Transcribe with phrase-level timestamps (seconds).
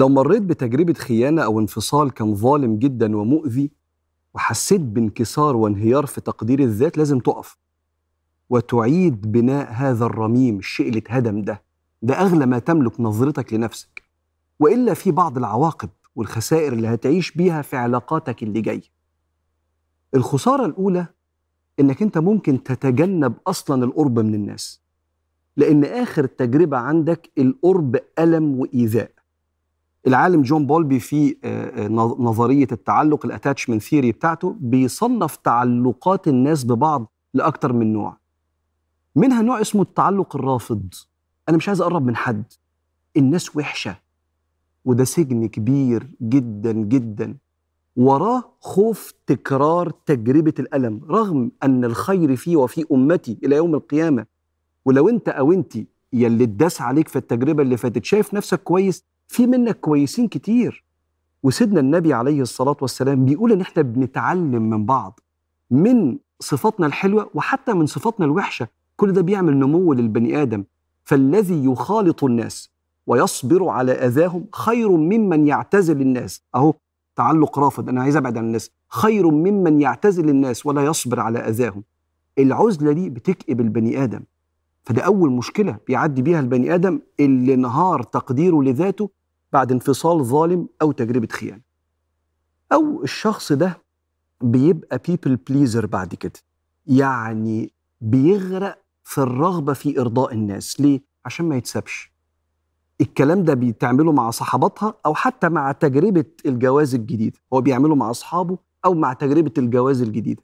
[0.00, 3.70] لو مريت بتجربة خيانة أو انفصال كان ظالم جدا ومؤذي
[4.34, 7.58] وحسيت بانكسار وانهيار في تقدير الذات لازم تقف
[8.50, 11.62] وتعيد بناء هذا الرميم الشيء اللي اتهدم ده.
[12.02, 14.02] ده أغلى ما تملك نظرتك لنفسك.
[14.60, 18.90] وإلا في بعض العواقب والخسائر اللي هتعيش بيها في علاقاتك اللي جاية.
[20.14, 21.06] الخسارة الأولى
[21.80, 24.82] إنك أنت ممكن تتجنب أصلا القرب من الناس
[25.56, 29.19] لأن آخر تجربة عندك القرب ألم وإيذاء.
[30.06, 36.64] العالم جون بولبي في آه، آه، نظرية التعلق ال attachment theory بتاعته بيصنف تعلقات الناس
[36.64, 38.16] ببعض لأكتر من نوع.
[39.16, 40.94] منها نوع اسمه التعلق الرافض.
[41.48, 42.44] أنا مش عايز أقرب من حد.
[43.16, 43.96] الناس وحشة.
[44.84, 47.36] وده سجن كبير جدا جدا.
[47.96, 54.26] وراه خوف تكرار تجربة الألم رغم أن الخير فيه وفي أمتي إلى يوم القيامة.
[54.84, 55.76] ولو أنت أو أنت
[56.12, 60.84] يلي اتداس عليك في التجربة اللي فاتت شايف نفسك كويس في منك كويسين كتير.
[61.42, 65.20] وسيدنا النبي عليه الصلاة والسلام بيقول إن إحنا بنتعلم من بعض
[65.70, 68.68] من صفاتنا الحلوة وحتى من صفاتنا الوحشة.
[68.96, 70.64] كل ده بيعمل نمو للبني آدم.
[71.04, 72.70] فالذي يخالط الناس
[73.06, 76.42] ويصبر على أذاهم خير ممن يعتزل الناس.
[76.54, 76.74] أهو
[77.16, 78.70] تعلق رافض أنا عايز أبعد عن الناس.
[78.88, 81.84] خير ممن يعتزل الناس ولا يصبر على أذاهم.
[82.38, 84.20] العزلة دي بتكئب البني آدم.
[84.82, 89.19] فده أول مشكلة بيعدي بيها البني آدم اللي انهار تقديره لذاته
[89.52, 91.60] بعد انفصال ظالم أو تجربة خيانة.
[92.72, 93.82] أو الشخص ده
[94.42, 96.40] بيبقى بيبل بليزر بعد كده.
[96.86, 100.80] يعني بيغرق في الرغبة في إرضاء الناس.
[100.80, 102.12] ليه؟ عشان ما يتسابش.
[103.00, 107.36] الكلام ده بتعمله مع صحباتها أو حتى مع تجربة الجواز الجديد.
[107.52, 110.42] هو بيعمله مع أصحابه أو مع تجربة الجواز الجديدة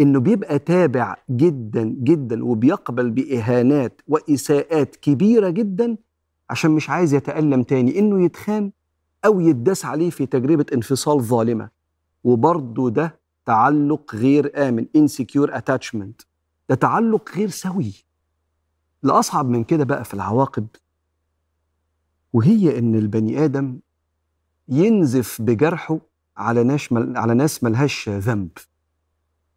[0.00, 5.96] إنه بيبقى تابع جدا جدا وبيقبل بإهانات وإساءات كبيرة جدا
[6.50, 8.72] عشان مش عايز يتألم تاني إنه يتخان
[9.24, 11.70] أو يداس عليه في تجربة انفصال ظالمة.
[12.24, 16.24] وبرضه ده تعلق غير آمن insecure attachment.
[16.68, 17.92] ده تعلق غير سوي.
[19.04, 20.66] الأصعب من كده بقى في العواقب
[22.32, 23.78] وهي إن البني آدم
[24.68, 25.98] ينزف بجرحه
[26.36, 26.88] على ناس.
[26.92, 28.50] على ناس ملهاش ذنب.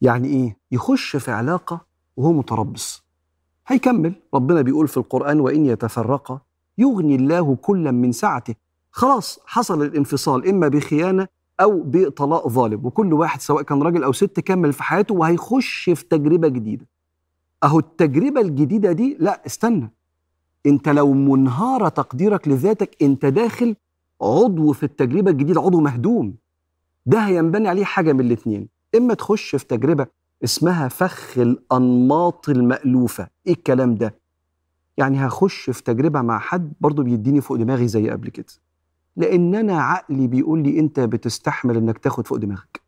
[0.00, 3.02] يعني إيه؟ يخش في علاقة وهو متربص.
[3.66, 4.12] هيكمل.
[4.34, 6.40] ربنا بيقول في القرآن وإن يتفرقا
[6.78, 8.54] يغني الله كلا من سعته.
[8.90, 11.28] خلاص حصل الانفصال إما بخيانة
[11.60, 12.86] أو بطلاق ظالم.
[12.86, 16.86] وكل واحد سواء كان راجل أو ست كمل في حياته وهيخش في تجربة جديدة.
[17.64, 19.92] أهو التجربة الجديدة دي لا استنى.
[20.66, 23.76] أنت لو منهار تقديرك لذاتك أنت داخل
[24.22, 26.34] عضو في التجربة الجديدة عضو مهدوم.
[27.06, 30.06] ده هينبني عليه حاجة من الاثنين إما تخش في تجربة
[30.44, 33.28] اسمها فخ الأنماط المألوفة.
[33.46, 34.14] إيه الكلام ده؟
[34.98, 38.46] يعني هخش في تجربة مع حد برضه بيديني فوق دماغي زي قبل كده.
[39.16, 42.80] لأن أنا عقلي بيقول لي أنت بتستحمل إنك تاخد فوق دماغك.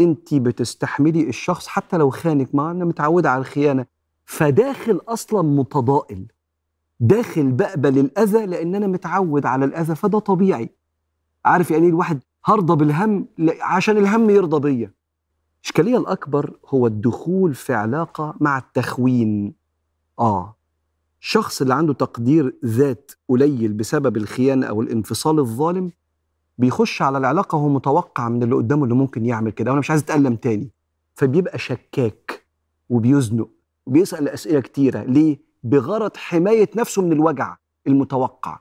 [0.00, 3.86] أنت بتستحملي الشخص حتى لو خانك ما أنا متعودة على الخيانة.
[4.24, 6.26] فداخل أصلا متضائل
[7.00, 10.70] داخل بقبل الاذى لأن أنا متعود على الأذى فده طبيعي.
[11.44, 13.26] عارف يعني الواحد هرضى بالهم؟
[13.60, 14.92] عشان الهم يرضى بيا.
[15.62, 19.54] الاشكاليه الأكبر هو الدخول في علاقة مع التخوين.
[20.18, 20.56] آه.
[21.24, 25.90] الشخص اللي عنده تقدير ذات قليل بسبب الخيانة أو الانفصال الظالم
[26.58, 30.02] بيخش على العلاقة وهو متوقع من اللي قدامه اللي ممكن يعمل كده وأنا مش عايز
[30.02, 30.70] أتألم تاني.
[31.14, 32.46] فبيبقى شكاك
[32.88, 33.48] وبيزنق
[33.86, 35.02] وبيسأل أسئلة كتيرة.
[35.02, 38.60] ليه؟ بغرض حماية نفسه من الوجع المتوقع.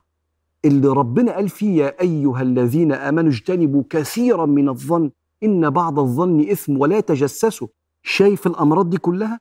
[0.65, 5.11] اللي ربنا قال فيه يا أيها الذين آمنوا اجتنبوا كثيرا من الظن
[5.43, 7.67] إن بعض الظن إثم ولا تجسسوا.
[8.03, 9.39] شايف الأمراض دي كلها؟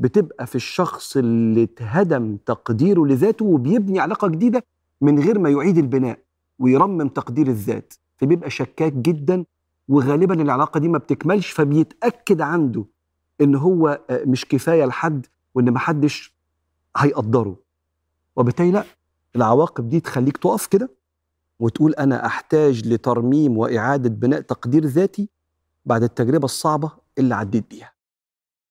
[0.00, 4.64] بتبقى في الشخص اللي اتهدم تقديره لذاته وبيبني علاقة جديدة
[5.00, 6.18] من غير ما يعيد البناء
[6.58, 9.44] ويرمم تقدير الذات فبيبقى شكاك جدا
[9.88, 12.84] وغالبا العلاقة دي ما بتكملش فبيتأكد عنده
[13.40, 16.34] إن هو آه، مش كفاية لحد وإن محدش
[16.96, 17.56] هيقدره.
[18.36, 18.84] وبالتالي لا
[19.36, 20.90] العواقب دي تخليك تقف كده
[21.60, 25.28] وتقول أنا أحتاج لترميم وإعادة بناء تقدير ذاتي
[25.84, 27.92] بعد التجربة الصعبة اللي عديت بيها.